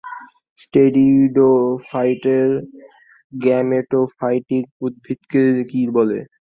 টেরিডোফাইটের 0.73 2.49
gametophytic 3.41 4.65
উদ্ভিদকে 4.81 5.43
কী 5.71 5.81
বলে? 5.97 6.19